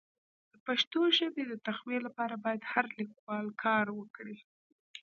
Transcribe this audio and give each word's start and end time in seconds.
د 0.51 0.53
پښتو 0.65 1.01
ژبي 1.17 1.43
د 1.47 1.53
تقويي 1.67 1.99
لپاره 2.07 2.35
باید 2.45 2.69
هر 2.73 2.85
لیکوال 2.99 3.47
کار 3.63 3.85
وکړي. 3.99 4.37